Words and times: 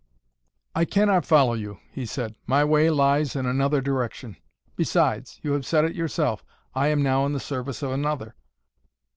"I 0.73 0.83
cannot 0.85 1.27
follow 1.27 1.53
you," 1.53 1.77
he 1.91 2.07
said. 2.07 2.33
"My 2.47 2.65
way 2.65 2.89
lies 2.89 3.35
in 3.35 3.45
another 3.45 3.81
direction. 3.81 4.35
Besides 4.75 5.37
you 5.43 5.51
have 5.51 5.63
said 5.63 5.85
it 5.85 5.93
yourself 5.95 6.43
I 6.73 6.87
am 6.87 7.03
now 7.03 7.23
in 7.27 7.33
the 7.33 7.39
service 7.39 7.83
of 7.83 7.91
another." 7.91 8.33